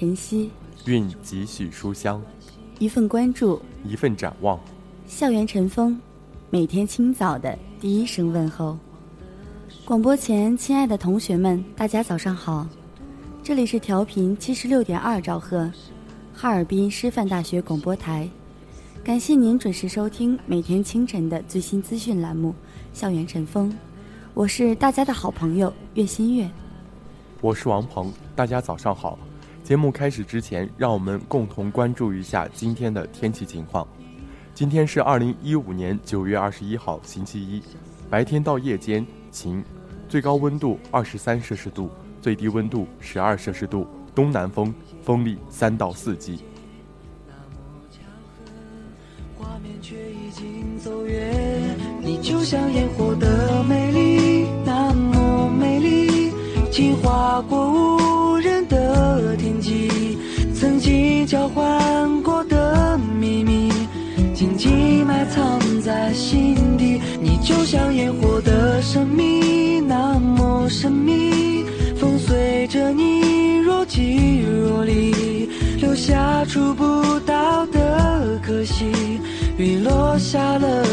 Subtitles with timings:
[0.00, 0.50] 晨曦，
[0.86, 2.22] 运几许书香，
[2.78, 4.58] 一份关注，一份展望。
[5.06, 6.00] 校园晨风，
[6.48, 8.78] 每天清早的第一声问候。
[9.84, 12.66] 广播前，亲爱的同学们，大家早上好，
[13.42, 15.70] 这里是调频七十六点二兆赫，
[16.32, 18.26] 哈尔滨师范大学广播台。
[19.04, 22.54] 感谢您准时收听每天清晨的最新资讯栏目
[22.98, 23.70] 《校园晨风》，
[24.32, 26.50] 我是大家的好朋友岳新月。
[27.42, 29.18] 我是王鹏，大家早上好。
[29.70, 33.86] 节目开始之前，让我们共同关注一下今天的天气情况。
[34.52, 37.62] 今天是二零一五年九月二十一号，星期一，
[38.10, 39.62] 白天到夜间晴，
[40.08, 41.88] 最高温度二十三摄氏度，
[42.20, 46.40] 最低温度十二摄氏度，东南风，风力三到四级。
[52.02, 56.32] 你就像烟火的美丽，那么美丽。
[56.72, 59.09] 情划过无人的，
[61.30, 63.70] 交换过的秘密，
[64.34, 67.00] 紧紧埋藏在心底。
[67.20, 71.64] 你就像烟火的神秘，那么神秘。
[71.96, 75.48] 风随着你若即若离，
[75.78, 78.90] 留下触不到的可惜。
[79.56, 80.84] 雨落下了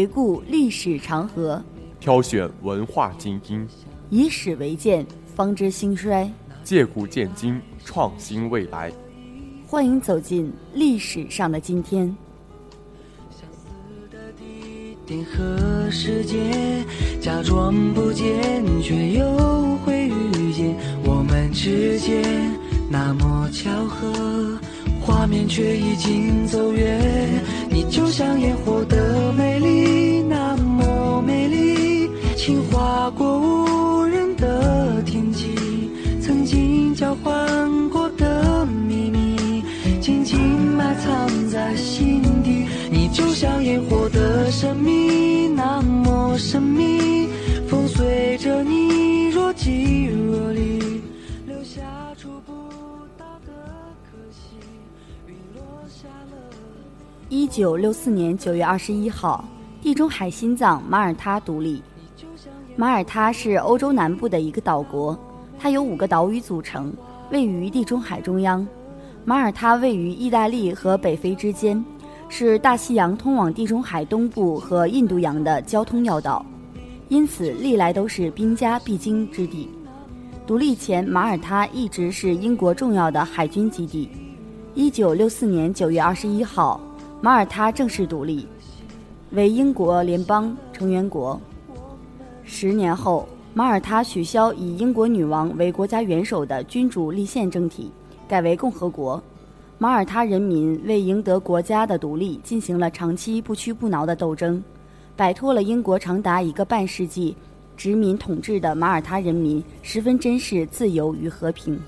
[0.00, 1.62] 回顾历史长河，
[2.00, 3.68] 挑选文化精英，
[4.08, 5.04] 以史为鉴，
[5.36, 6.26] 方知兴衰；
[6.64, 8.90] 借古鉴今，创新未来。
[9.66, 12.06] 欢迎走进历史上的今天。
[13.30, 16.82] 相似的地点和时间，
[17.20, 20.74] 假装不见，却又会遇见。
[21.04, 22.24] 我们之间
[22.90, 24.58] 那么巧合，
[25.02, 27.44] 画面却已经走远。
[27.82, 35.48] 你就像烟火的美丽，那么美丽，轻划过无人的天际，
[36.20, 39.64] 曾经交换过的秘密，
[39.98, 40.38] 静静
[40.76, 42.66] 埋藏在心底。
[42.90, 47.30] 你就像烟火的神秘，那么神秘，
[47.66, 50.29] 风随着你若即若
[57.32, 59.44] 一九六四年九月二十一号，
[59.80, 61.80] 地中海心脏马耳他独立。
[62.74, 65.16] 马耳他是欧洲南部的一个岛国，
[65.56, 66.92] 它由五个岛屿组成，
[67.30, 68.66] 位于地中海中央。
[69.24, 71.82] 马耳他位于意大利和北非之间，
[72.28, 76.44] 是大西洋通往地中海东部和印度洋的交通要道，
[77.08, 79.70] 因此历来都是兵家必经之地。
[80.48, 84.10] 独立前，马耳他一直是英国重要的海军基地。
[84.74, 86.80] 一九六四年九月二十一号，
[87.22, 88.48] 马耳他正式独立，
[89.32, 91.38] 为英国联邦成员国。
[92.44, 97.92] 十年后，马耳他取消以英国女王为国家元首的君主立宪政体，
[98.26, 99.22] 改为共和国。
[99.76, 104.62] 马耳他人民为赢得国家的独立进行了长期不屈不挠的斗争，
[105.14, 107.36] 摆脱了英国长达一个半世纪
[107.76, 111.78] 殖民统治的马耳他人民十分珍视自由与和平。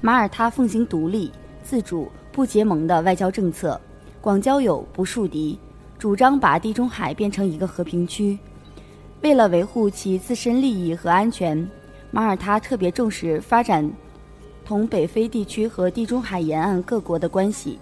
[0.00, 1.30] 马耳他奉行独立、
[1.62, 3.80] 自主、不结盟的外交政策，
[4.20, 5.56] 广交友、不树敌，
[6.00, 8.36] 主张把地中海变成一个和平区。
[9.20, 11.56] 为了维护其自身利益和安全，
[12.10, 13.88] 马耳他特别重视发展
[14.64, 17.78] 同北非地区和地中海沿岸各国的关系。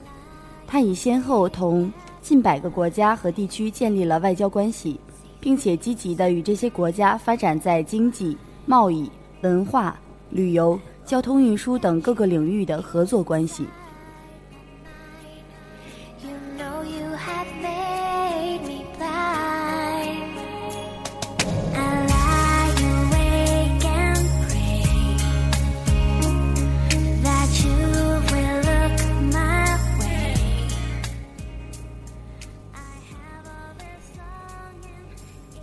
[0.67, 1.91] 他已先后同
[2.21, 5.01] 近百个国家和地区建立了外交关系，
[5.41, 9.11] 并且积极地与这些国家发展在经济、贸易、
[9.41, 9.99] 文化、
[10.29, 13.65] 旅游、交通运输等各个领域的合作关系。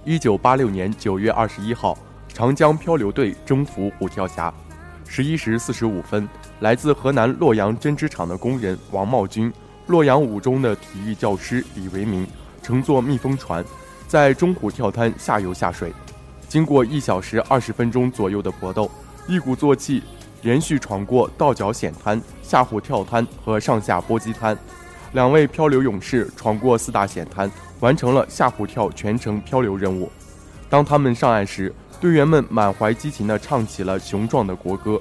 [0.09, 1.95] 一九八六年九月二十一号，
[2.33, 4.51] 长江漂流队征服虎跳峡。
[5.07, 6.27] 十一时四十五分，
[6.61, 9.53] 来自河南洛阳针织厂的工人王茂军、
[9.85, 12.25] 洛阳五中的体育教师李维明
[12.63, 13.63] 乘坐密封船，
[14.07, 15.94] 在中虎跳滩下游下水。
[16.47, 18.89] 经过一小时二十分钟左右的搏斗，
[19.27, 20.01] 一鼓作气，
[20.41, 24.57] 连续闯过倒角险滩、下虎跳滩和上下波击滩。
[25.13, 27.50] 两位漂流勇士闯过四大险滩。
[27.79, 30.11] 完成了下虎跳全程漂流任务。
[30.69, 35.00] 当他们上岸时，队员们满怀激情地唱起了雄壮的国歌。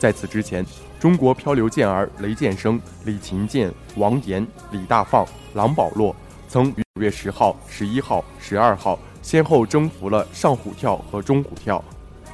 [0.00, 0.66] 在此之前，
[0.98, 5.24] 中国漂流健儿雷建生、李勤健、王岩、李大放、
[5.54, 6.12] 郎保洛
[6.48, 11.80] 曾于九月十号、十一号、十二号先后征服了上虎跳和中虎跳。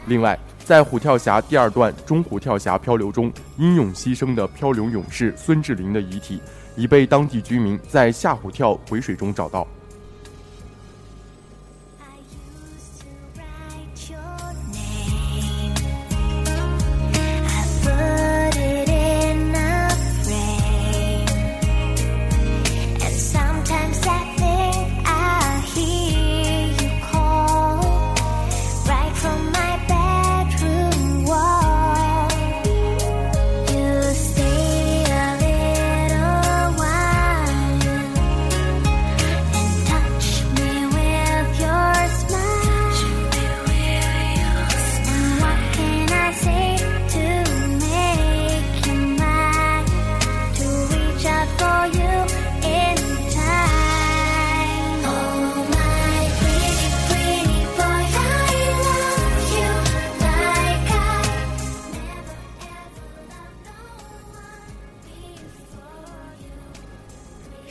[0.06, 6.40] 另外，在虎跳峡第二段中虎跳峡漂流中英勇牺牲的漂流勇士孙志林的遗体。
[6.76, 9.66] 已被当地居民在吓唬跳回水中找到。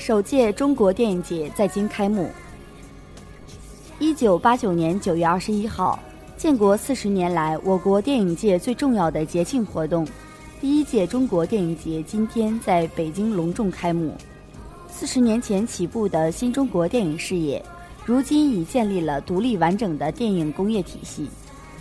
[0.05, 2.29] 首届中国电影节在京开幕。
[3.99, 5.97] 一九八九年九月二十一号，
[6.35, 10.05] 建国四十年来我国电影界最重要的节庆活动——
[10.59, 14.13] 第一届中国电影节今天在北京隆重开幕。
[14.91, 17.63] 四十年前起步的新中国电影事业，
[18.05, 21.29] 如今已建立了独立完整的电影工业体系，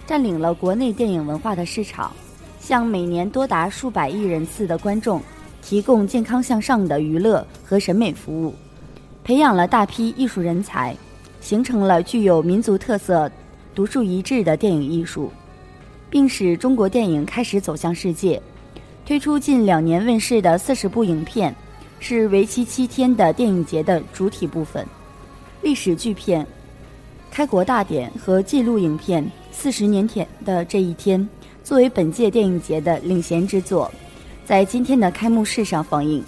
[0.07, 2.13] 占领了国内电影文化的市场，
[2.61, 5.21] 向每年多达数百亿人次的观众。
[5.63, 8.55] 提供健康向上的娱乐和审美服务，
[9.25, 10.95] 培养了大批艺术人才，
[11.41, 13.31] 形成了具有民族特色、
[13.75, 15.33] 独树一帜的电影艺术，
[16.11, 18.43] 并使中国电影开始走向世界。
[19.07, 21.55] 推出近两年问世的四十部影片，
[22.01, 24.87] 是为期七天的电影节的主体部分。
[25.63, 26.45] 历史巨片
[27.31, 31.21] 《开国大典》和纪录影片《四十年前的这一天》，
[31.65, 33.91] 作为本届电影节的领衔之作。
[34.45, 36.23] 在今天的开幕式上放映，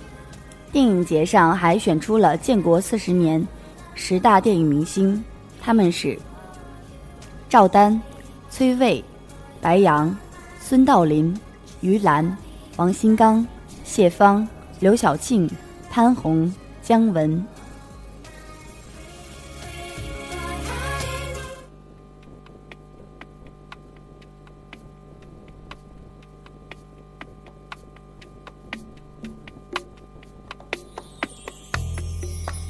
[0.72, 3.46] 电影节上还选出了建国四十年
[3.94, 5.22] 十大电影明星，
[5.60, 6.18] 他们是
[7.48, 8.00] 赵丹、
[8.50, 9.02] 崔卫、
[9.60, 10.16] 白杨、
[10.60, 11.38] 孙道林、
[11.80, 12.36] 于兰、
[12.76, 13.46] 王新刚、
[13.84, 14.46] 谢芳、
[14.80, 15.50] 刘晓庆、
[15.90, 16.52] 潘虹、
[16.82, 17.44] 姜文。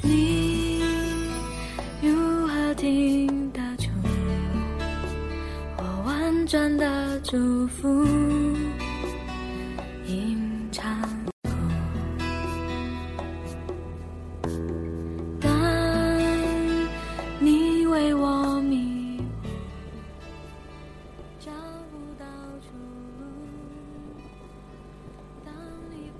[0.07, 0.81] 你
[2.01, 3.89] 如何听得出
[5.77, 8.05] 我婉转的祝福？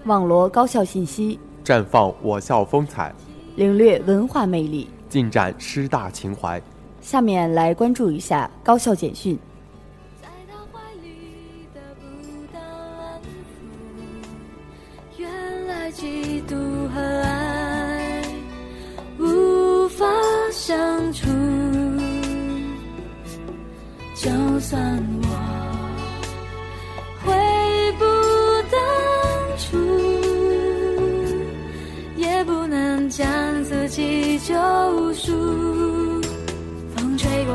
[0.06, 3.12] 网罗高校信息，绽放我校风采。
[3.56, 6.62] 领略文化魅力，尽展师大情怀。
[7.00, 9.40] 下面来关注一下高校简讯。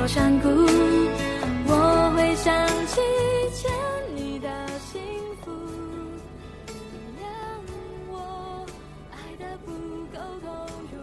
[0.06, 0.48] 山谷，
[1.66, 3.00] 我会想起
[3.54, 3.70] 牵
[4.16, 5.00] 你的幸
[5.40, 5.52] 福。
[6.66, 7.24] 原谅
[8.08, 8.66] 我
[9.12, 9.70] 爱的不
[10.12, 10.48] 够投
[10.90, 10.98] 入，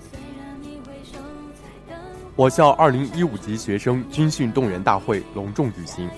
[0.00, 1.18] 虽然你回首
[1.54, 1.98] 在等
[2.34, 6.08] 我校2015级学生军训动员大会隆重举行。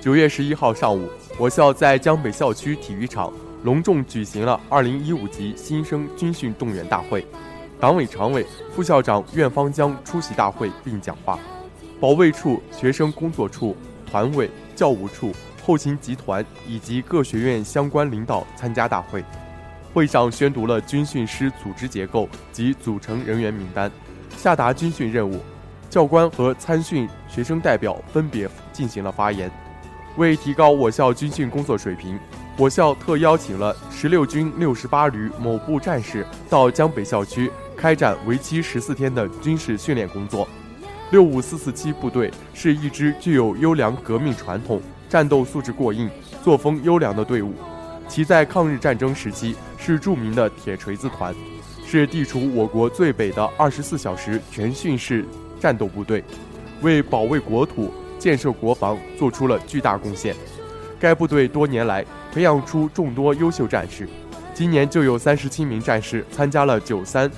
[0.00, 3.32] 九月十一号上午，我校在江北校区体育场
[3.64, 7.26] 隆重举行了2015级新生军训动员大会。
[7.78, 11.38] 党委常委、副校长苑方江出席大会并讲话，
[12.00, 15.32] 保卫处、学生工作处、团委、教务处、
[15.64, 19.24] 后勤集团以及各学院相关领导参加大会。
[19.94, 23.90] 会上宣读了军训师组织结构及组成人员名单，
[24.36, 25.40] 下达军训任务。
[25.88, 29.50] 教官和参训学生代表分别进行了发言。
[30.18, 32.18] 为提高我校军训工作水平，
[32.58, 37.50] 我校特邀请了十六军六十八旅某部战士到江北校区。
[37.74, 40.48] 开展为期十四天的军事训练工作。
[41.10, 46.10] 六五四四七部队是一支具有优良革命传统、战斗素质过硬、
[46.42, 47.54] 作风优良的队伍。
[48.08, 51.32] 其在抗日战争时期是著名的铁锤子团，
[51.86, 55.24] 是地处我国最北的二十四小时全训式
[55.60, 56.24] 战斗部队，
[56.82, 60.34] 为保卫国土、建设国防做出了巨大贡献。
[60.98, 64.08] 该部队多年来培养出众多优秀战士，
[64.54, 67.30] 今年就有三十七名战士参加了九三。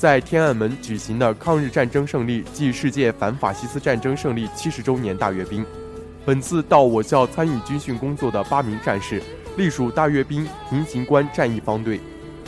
[0.00, 5.62] 在天安门举行的抗日战争胜利暨世界反法西斯战争胜利七十周年大阅兵，
[6.24, 9.22] 本次到我校参与军训工作的八名战士，
[9.58, 12.00] 隶属大阅兵平型关战役方队。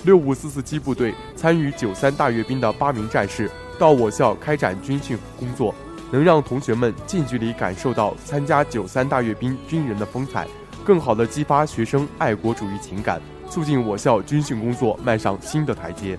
[0.05, 5.75] 六五四四七部队参与九三大阅兵的八名战士到我校开展军训工作，
[6.11, 10.49] 能让同学们近距离感受到参加九三大阅兵军人的风采，
[10.83, 16.19] 更好地激发学生爱国主义情感，促进我校军训工作迈上新的台阶。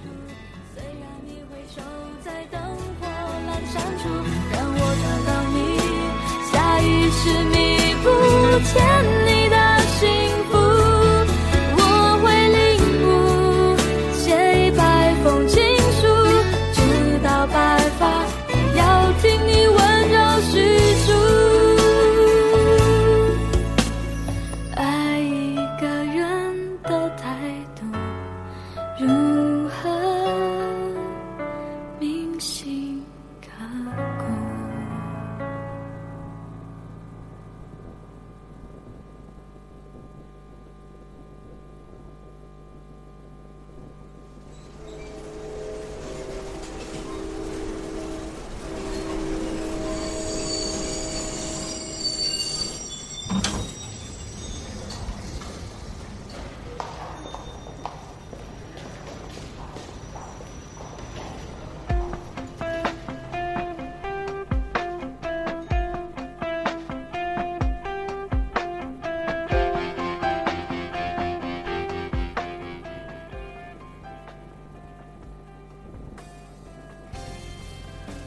[8.54, 9.33] 补欠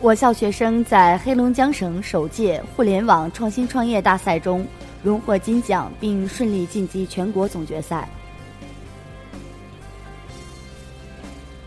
[0.06, 4.64] 我校学生在黑龙江省首届互联网创新创业大赛中
[5.02, 8.08] 荣获金奖，并顺利晋级全国总决赛。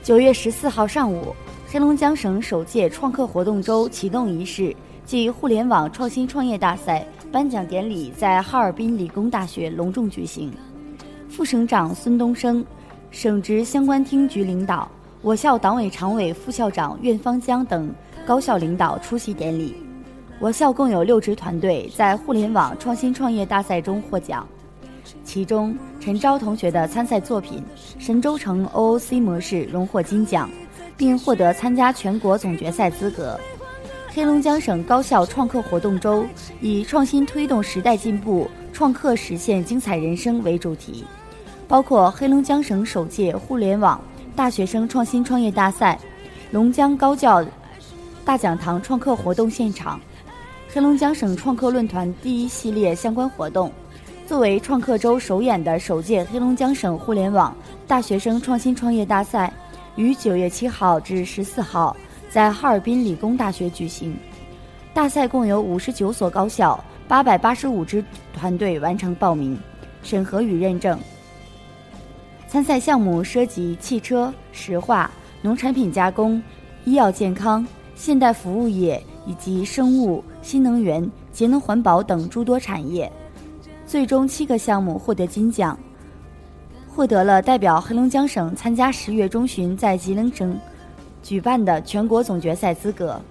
[0.02, 1.36] 九月十四号上午，
[1.68, 4.74] 黑龙江省首届创客活动周启动仪式
[5.06, 10.50] 暨互联网创新创业大赛颁奖典礼在哈尔滨理工大学隆重举行。
[11.28, 12.66] 副省长孙东升、
[13.12, 14.90] 省直相关厅局领导、
[15.22, 17.94] 我校党委常委、副校长苑方江等。
[18.30, 19.76] 高校领导出席典礼。
[20.40, 24.48] 我校共有六支团队在互联网创新创业大赛中获奖，
[25.24, 27.58] 其中陈钊同学的参赛作品
[27.98, 30.48] 《神州城 OOC 模式》荣获金奖，
[30.96, 33.36] 并获得参加全国总决赛资格。
[34.10, 36.24] 黑龙江省高校创客活动周
[36.62, 41.04] 以“创新推动时代进步，创客实现精彩人生”为主题，
[41.68, 44.00] 包括黑龙江省首届互联网
[44.36, 45.98] 大学生创新创业大赛、
[46.52, 47.44] 龙江高教。
[48.30, 50.00] 大讲堂创客活动现场，
[50.72, 53.72] 黑龙江省创客论坛第一系列相关活动，
[54.28, 57.58] 作为创客周首演的首届黑龙江省互联网
[57.88, 59.52] 大学生创新创业大赛，
[59.96, 61.98] 于九月七号至十四号
[62.30, 64.16] 在哈尔滨理工大学举行。
[64.94, 69.60] 大赛共有五十九所高校、八百八十五支团队完成报名、
[70.04, 71.00] 审核与认证。
[72.48, 75.10] 参赛项目涉及汽车、石化、
[75.42, 76.40] 农产品加工、
[76.86, 77.66] 医药健康、
[78.00, 83.12] 现代服务业以及生物、新能源、节能环保等诸多产业。
[83.86, 85.78] 最终七个项目获得金奖，
[86.88, 90.58] 获得了代表黑龙江省参加十月中旬在吉林省
[91.22, 93.22] 举办的全国总决赛资格。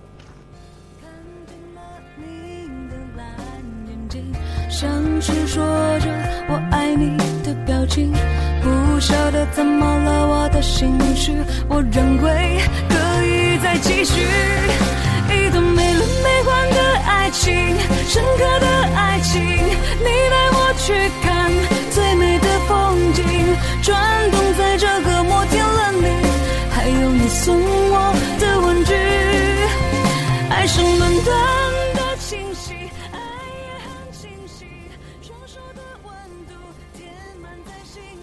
[4.80, 4.88] 像
[5.20, 5.60] 是说
[5.98, 6.06] 着
[6.48, 8.12] 我爱你的表情，
[8.62, 11.32] 不晓得怎么了我的心绪，
[11.68, 12.94] 我认为可
[13.26, 14.20] 以再继续
[15.34, 17.52] 一段没轮没奂的爱情，
[18.06, 20.68] 深刻的爱情，你带我。
[20.78, 21.50] 去看
[21.90, 23.24] 最美的风景，
[23.82, 26.06] 转动在这个摩天轮里，
[26.70, 28.94] 还有你送我的玩具，
[30.48, 31.67] 爱上伦敦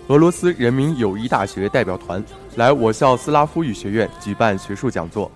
[0.07, 2.23] 俄罗斯人民友谊大学代表团
[2.57, 5.31] 来我校斯拉夫语学院举办学术讲座。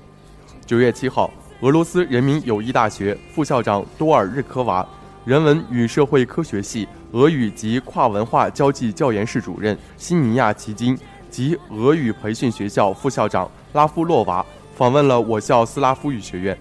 [0.63, 4.87] 九月七号，俄罗斯人民友谊大学副校长多尔日科娃。
[5.25, 10.97] 人文与社会科学系俄语及跨文化交际教研室主任辛尼亚奇金
[11.31, 14.45] 及俄语培训学校副校长拉夫洛娃
[14.75, 16.55] 访问了我校斯拉夫语学院。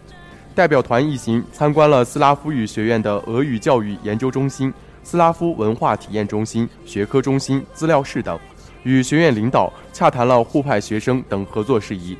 [0.54, 4.72] 代表团一行参观了斯拉夫语学院的俄语教育研究中心、
[5.08, 8.38] 斯拉夫文化体验中心、学科中心、资料室等，
[8.82, 12.14] 与学院领导洽谈了互派学生等合作事宜，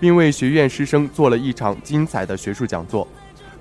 [0.00, 3.06] 并为学院师生做了一场精彩的学术讲座。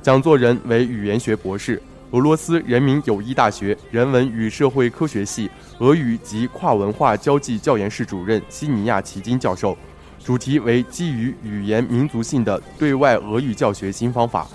[0.01, 1.79] 讲座人为语言学博士。
[2.09, 9.77] 俄罗斯人民友谊大学人文与社会科学系俄语及跨文化交际教研室主任西尼亚奇金教授，
[10.17, 14.47] 主题为基于语言民族性的对外俄语教学新方法。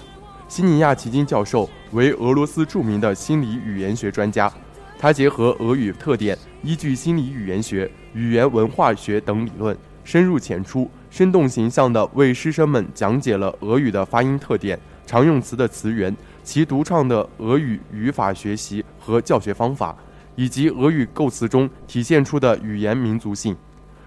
[0.48, 4.52] 西尼亚奇金教授为俄罗斯著名的心理语言学专家，
[4.96, 16.14] 他结合俄语特点，依据心理语言学、语言文化学等理论，深入浅出、生动形象地为师生们讲解了俄语的发音特点、常用词的词源。
[16.44, 19.96] 其独创的俄语语法学习和教学方法，
[20.36, 23.56] 以及俄语构词中体现出的语言民族性，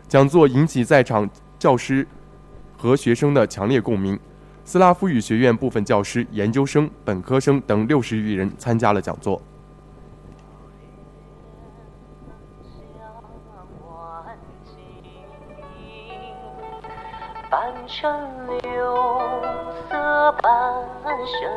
[0.08, 2.08] 讲座引起在场教师
[2.78, 4.18] 和学生的强烈共鸣。
[4.70, 9.42] 斯拉夫语学院部分教师、研究生、本科生等六十余人参加了讲座。
[19.90, 21.50] 色半生。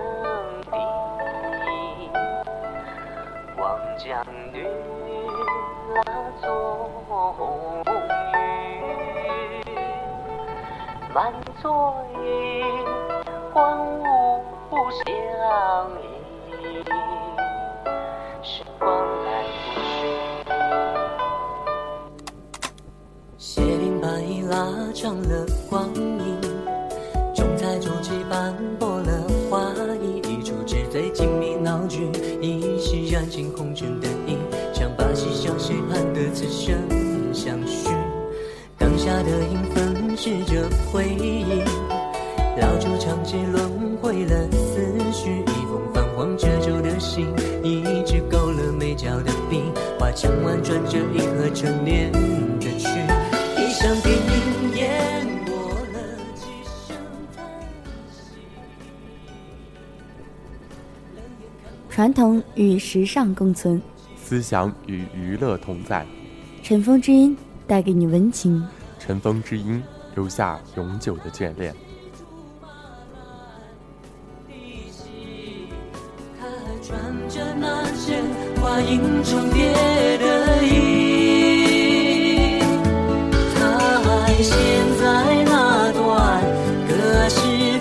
[3.59, 4.67] 望江女
[5.95, 6.03] 拉
[6.41, 6.49] 作
[7.05, 8.42] 红雨，
[11.15, 11.95] 满座
[12.25, 12.65] 云，
[13.53, 14.03] 欢舞
[15.05, 15.05] 相
[16.01, 16.03] 依。
[18.43, 18.89] 时光
[19.27, 19.45] 来
[19.75, 20.09] 不去，
[23.37, 24.57] 斜林白衣拉
[24.95, 26.41] 长了光阴，
[27.35, 29.71] 重彩竹枝斑驳了花
[30.01, 32.11] 衣，一出纸醉金迷闹剧。
[32.41, 34.39] 一袭染尽红尘的影，
[34.73, 36.75] 像把戏笑谁盼得此生
[37.35, 37.91] 相许。
[38.79, 39.63] 当下的影
[40.23, 41.43] 分饰着回忆，
[42.57, 45.41] 老旧长街轮回了思绪。
[45.41, 47.27] 一封泛黄褶皱的信，
[47.65, 49.61] 一支勾勒眉角的笔，
[49.99, 52.87] 画墙婉转着银河沉淀的曲。
[53.59, 55.57] 一箱电影演过
[55.93, 55.99] 了
[56.37, 56.45] 几
[56.87, 56.97] 声
[57.35, 57.45] 叹
[58.13, 58.21] 息。
[61.91, 63.83] 传统与时尚共存，
[64.17, 66.07] 思想与娱乐同在。
[66.63, 68.65] 尘封之音带给你温情，
[69.01, 69.83] 尘封之音
[70.15, 71.75] 留下永久的眷恋。
[76.41, 76.93] 他还穿
[77.29, 78.23] 着那件
[78.61, 79.73] 花影重叠
[80.19, 82.61] 的衣，
[83.55, 83.61] 他
[84.01, 84.55] 还陷
[85.01, 85.03] 在
[85.45, 86.43] 那段
[86.89, 87.72] 隔世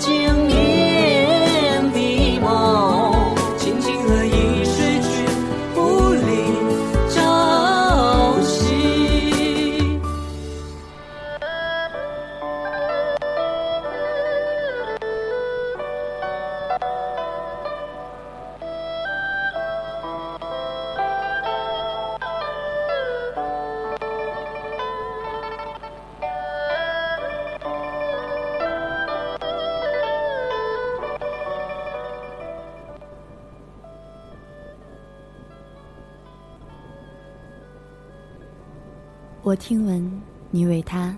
[39.61, 40.11] 听闻
[40.49, 41.15] 你为他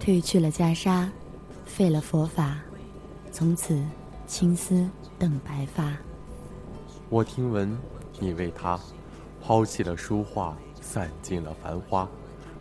[0.00, 1.06] 褪去了袈裟，
[1.66, 2.56] 废了佛法，
[3.30, 3.78] 从此
[4.26, 5.94] 青丝等白发。
[7.10, 7.78] 我听闻
[8.18, 8.80] 你为他
[9.44, 12.08] 抛弃了书画，散尽了繁花，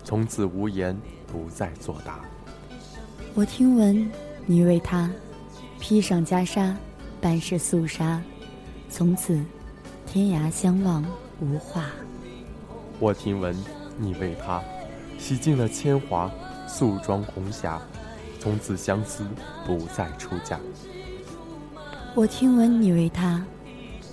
[0.03, 2.19] 从此无言，不再作答。
[3.35, 4.11] 我听闻
[4.45, 5.09] 你为他
[5.79, 6.75] 披上袈裟，
[7.21, 8.21] 半是肃杀，
[8.89, 9.41] 从此
[10.05, 11.05] 天涯相望
[11.39, 11.85] 无话。
[12.99, 13.55] 我听闻
[13.97, 14.61] 你为他。
[15.17, 16.31] 洗尽了铅华，
[16.67, 17.81] 素妆红霞，
[18.39, 19.25] 从此相思
[19.65, 20.59] 不再出嫁。
[22.13, 23.43] 我听闻你为他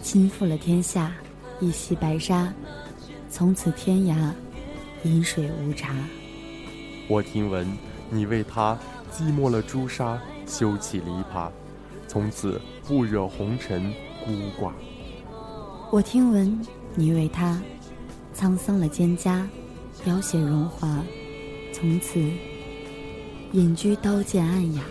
[0.03, 1.13] 倾覆了天下，
[1.61, 2.53] 一袭白纱，
[3.31, 4.17] 从此天涯
[5.05, 5.95] 饮水无茶。
[7.09, 7.71] 我听闻
[8.11, 8.79] 你为他
[9.13, 11.51] 寂寞了朱砂，修起篱笆，
[12.09, 13.93] 从此不惹红尘
[14.25, 14.73] 孤寡。
[15.91, 16.59] 我听闻
[16.95, 17.61] 你为他
[18.35, 19.47] 沧桑了蒹葭。
[20.05, 21.01] 描写荣华，
[21.73, 22.21] 从此
[23.53, 24.83] 隐居刀剑暗哑。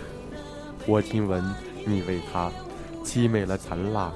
[0.87, 1.43] 我听闻
[1.85, 2.49] 你为他
[3.03, 4.09] 凄美了残蜡，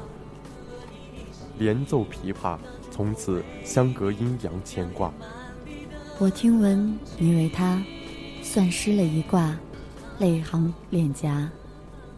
[1.58, 2.58] 连奏琵琶，
[2.90, 5.14] 从此相隔阴阳牵挂。
[6.18, 7.84] 我听闻你为他
[8.42, 9.54] 算失了一卦，
[10.20, 11.52] 泪行脸颊，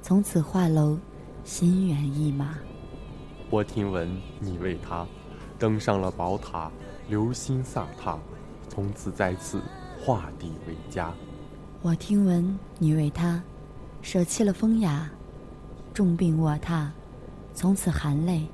[0.03, 0.99] 从此画楼
[1.43, 2.59] 心猿意马。
[3.49, 4.07] 我听闻
[4.39, 5.03] 你为他
[5.57, 6.71] 登上了宝塔，
[7.09, 8.19] 流星飒沓。
[8.69, 9.61] 从此在此
[9.99, 11.13] 画地为家。
[11.81, 13.41] 我听闻你为他
[14.01, 15.09] 舍弃了风雅，
[15.93, 16.87] 重病卧榻，
[17.53, 18.47] 从此含泪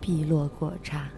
[0.00, 1.08] 碧落果茶。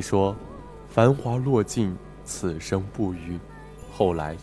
[0.00, 0.34] 你说，
[0.88, 3.38] 繁华落尽，此生不渝。
[3.92, 4.34] 后来，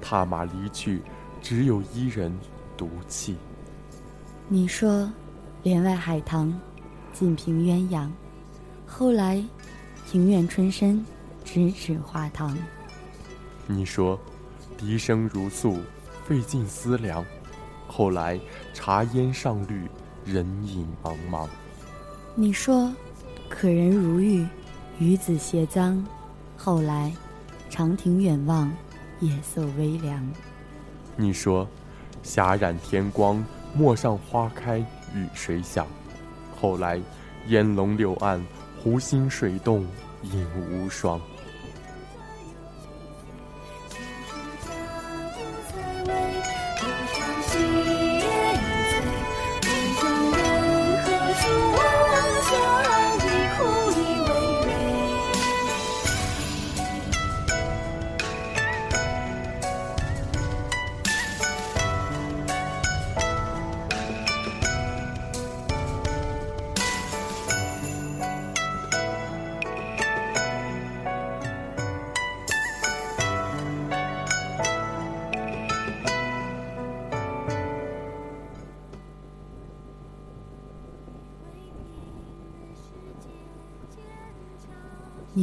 [0.00, 1.00] 踏马离去，
[1.40, 2.36] 只有一人
[2.76, 3.36] 独泣。
[4.48, 5.08] 你说，
[5.62, 6.52] 帘外海棠，
[7.12, 8.10] 尽凭鸳鸯。
[8.84, 9.40] 后来，
[10.04, 11.06] 庭院春深，
[11.44, 12.58] 咫尺花堂。
[13.68, 14.18] 你说，
[14.76, 15.78] 笛声如诉，
[16.24, 17.24] 费尽思量。
[17.86, 18.40] 后来，
[18.72, 19.88] 茶烟上绿，
[20.24, 21.46] 人影茫茫。
[22.34, 22.92] 你说，
[23.48, 24.44] 可人如玉。
[25.00, 26.00] 与子偕臧，
[26.56, 27.12] 后来，
[27.68, 28.72] 长亭远望，
[29.18, 30.24] 夜色微凉。
[31.16, 31.66] 你说，
[32.22, 34.78] 霞染天光，陌上花开
[35.12, 35.84] 与谁响？
[36.60, 37.00] 后来，
[37.48, 38.40] 烟笼柳岸，
[38.80, 39.84] 湖心水动，
[40.22, 41.20] 影无双。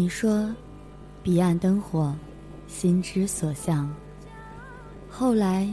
[0.02, 0.50] 你说，
[1.22, 2.12] 彼岸灯火，
[2.68, 3.88] 心之所向。
[5.08, 5.72] 后来，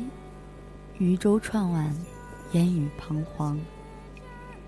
[0.99, 1.97] 渔舟唱晚，
[2.53, 3.59] 烟雨彷徨。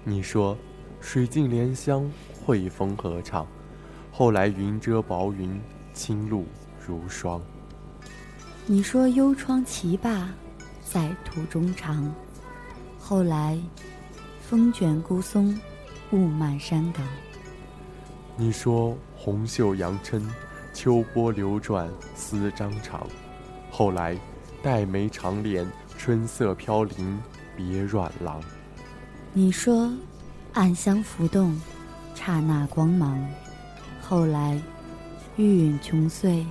[0.02, 0.56] 你说，
[0.98, 2.10] 水尽莲香，
[2.42, 3.46] 惠风和畅。
[4.10, 5.60] 后来，云遮薄云，
[5.92, 6.46] 清露
[6.86, 7.38] 如霜。
[8.64, 10.30] 你说幽窗棋罢，
[10.82, 12.10] 在途中长。
[12.98, 13.60] 后来，
[14.40, 15.54] 风卷孤松，
[16.12, 17.06] 雾漫山岗。
[18.40, 20.26] 你说红袖扬琛，
[20.72, 23.06] 秋波流转思张长。
[23.70, 24.16] 后来，
[24.62, 25.66] 黛眉长敛，
[25.98, 27.22] 春色飘零
[27.54, 28.40] 别阮郎。
[29.34, 29.92] 你说
[30.54, 31.54] 暗香浮动，
[32.14, 33.22] 刹那光芒。
[34.00, 34.58] 后来，
[35.36, 36.46] 玉殒琼碎，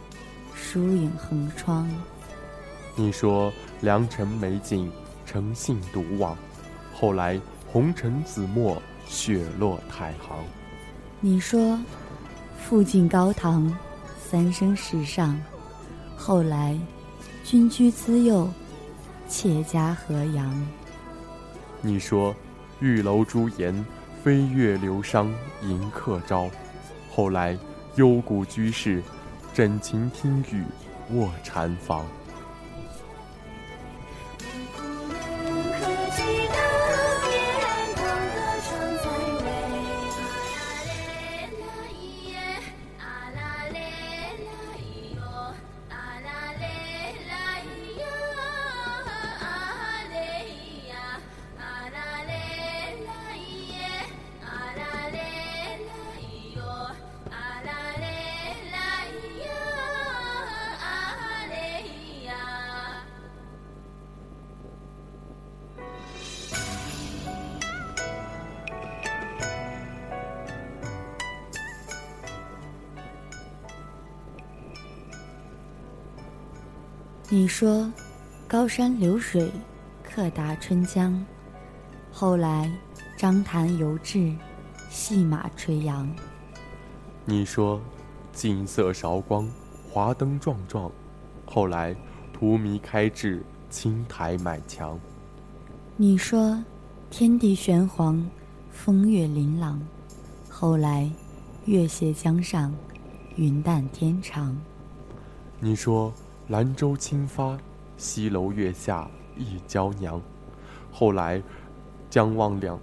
[0.53, 1.89] 疏影横窗。
[2.95, 4.91] 你说良辰美景，
[5.25, 6.37] 诚信独往。
[6.93, 10.37] 后来红尘紫陌，雪落太行。
[11.21, 11.77] 你说，
[12.57, 13.69] 复进高堂，
[14.17, 15.37] 三生石上。
[16.15, 16.79] 后来，
[17.43, 18.49] 君居资幼，
[19.27, 20.65] 妾家河阳。
[21.81, 22.33] 你说，
[22.79, 23.85] 玉楼朱颜，
[24.23, 25.29] 飞月流觞
[25.61, 26.49] 迎客朝。
[27.11, 27.57] 后来，
[27.95, 29.03] 幽谷居士，
[29.53, 30.63] 枕琴听雨
[31.11, 32.05] 卧禅房。
[77.31, 77.87] 你说，
[78.47, 79.51] 高山流水，
[80.03, 81.23] 客达春江。
[82.11, 82.71] 后来，
[83.15, 84.33] 章坛游至，
[84.89, 86.09] 戏马垂杨。
[87.25, 87.79] 你说，
[88.33, 89.47] 锦瑟韶光，
[89.87, 90.91] 华灯壮壮。
[91.45, 91.95] 后来，
[92.33, 94.99] 荼蘼开至，青苔满墙。
[95.97, 96.59] 你说，
[97.11, 98.27] 天地玄黄，
[98.71, 99.79] 风月琳琅。
[100.49, 101.07] 后来，
[101.65, 102.73] 月斜江上，
[103.35, 104.57] 云淡天长。
[105.59, 106.11] 你说。
[106.49, 107.55] 兰舟轻发，
[107.95, 109.07] 西楼月下
[109.37, 110.19] 忆娇娘。
[110.91, 111.39] 后来，
[112.09, 112.79] 江望两，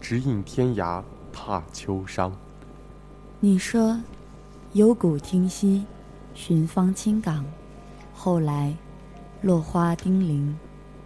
[0.00, 2.30] 指引天涯踏秋殇。
[3.40, 3.98] 你说，
[4.74, 5.84] 幽谷听溪，
[6.34, 7.44] 寻芳青港。
[8.14, 8.72] 后来，
[9.42, 10.56] 落花丁零，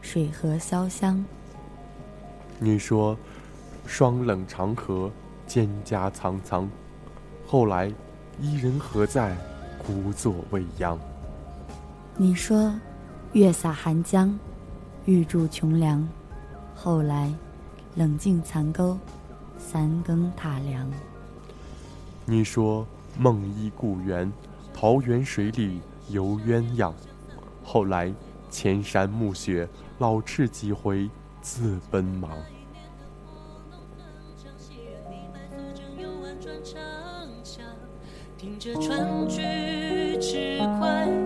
[0.02, 1.24] 水河潇湘。
[2.58, 3.16] 你说，
[3.86, 5.10] 霜冷长河，
[5.48, 6.70] 蒹葭苍苍。
[7.46, 7.90] 后来，
[8.38, 9.34] 伊人何在？
[9.78, 11.00] 孤坐未央。
[12.14, 12.70] 你说，
[13.32, 14.38] 月洒寒江，
[15.06, 16.06] 玉柱琼梁。
[16.74, 17.32] 后来，
[17.94, 18.98] 冷静残钩，
[19.56, 20.86] 三更踏凉。
[22.26, 22.86] 你说，
[23.18, 24.30] 梦依故园，
[24.74, 26.92] 桃源水里游鸳鸯。
[27.64, 28.12] 后来，
[28.50, 29.66] 千山暮雪，
[29.98, 31.08] 老翅几回
[31.40, 32.30] 自奔忙。
[38.36, 41.21] 听着川剧之快。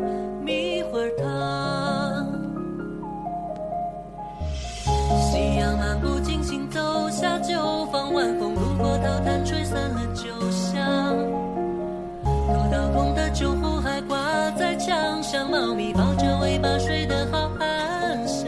[15.56, 18.46] 猫咪抱着尾巴睡得好安详。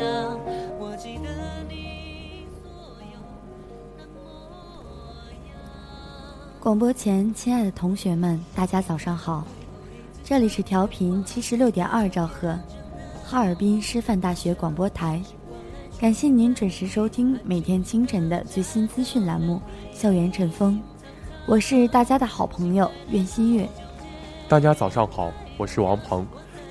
[0.78, 1.30] 我记得
[1.66, 3.18] 你所有
[3.96, 4.20] 的模
[5.48, 5.56] 样。
[6.60, 9.46] 广播前，亲爱的同学们，大家早上好。
[10.22, 12.54] 这里是调频七十六点二兆赫，
[13.24, 15.18] 哈尔滨师范大学广播台。
[15.98, 19.58] 感谢您准时收听每天清晨的最新资讯栏目
[19.98, 20.74] 《校园晨风》，
[21.46, 23.66] 我是大家的好朋友苑新月。
[24.46, 26.26] 大家早上好，我是王鹏。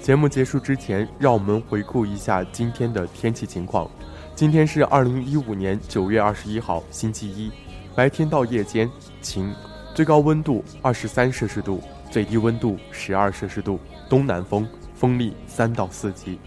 [0.07, 3.91] 节目结束之前，让我们回顾一下今天的天气情况。
[4.35, 7.51] 今天是二零一五年九月二十一号，星期一，
[7.93, 8.89] 白天到夜间
[9.21, 9.53] 晴，
[9.93, 11.81] 最高温度二十三摄氏度。
[12.09, 14.65] 最低温度十二摄氏度，东南风，
[14.95, 16.39] 风力三到四级。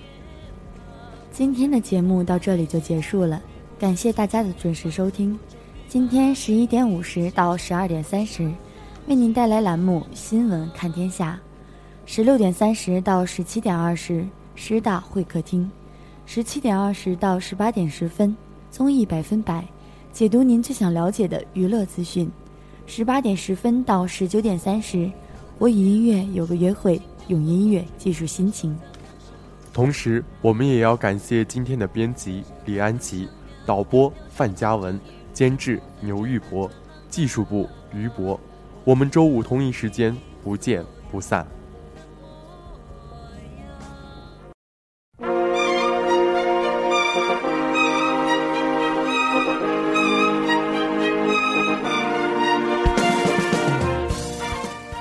[1.30, 3.42] 今天的节目到这里就结束了，
[3.78, 5.38] 感谢大家的准时收听。
[5.86, 8.50] 今天十一点五十到十二点三十，
[9.06, 11.38] 为您带来栏目《新闻看天下》；
[12.12, 15.70] 十六点三十到十七点二十，师大会客厅；
[16.26, 18.36] 十七点二十到十八点十分，
[18.68, 19.64] 综艺百分百，
[20.12, 22.26] 解读您最想了解的娱乐资讯；
[22.84, 25.08] 十八点十分到十九点三十。
[25.56, 28.76] 我与音乐有个约会，用音乐记述心情。
[29.72, 33.28] 同时，我们也要感谢今天的编辑李安琪、
[33.64, 34.98] 导播范嘉文、
[35.32, 36.68] 监制牛玉博、
[37.08, 38.38] 技术部于博。
[38.82, 41.46] 我们周五同一时间不见不散。